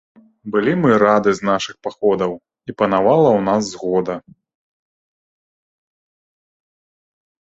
Былі 0.53 0.71
мы 0.83 0.91
рады 1.03 1.31
з 1.39 1.49
нашых 1.49 1.75
паходаў, 1.87 2.31
і 2.73 2.73
панавала 2.79 3.27
ў 3.33 3.43
нас 3.47 3.69
згода. 3.73 4.15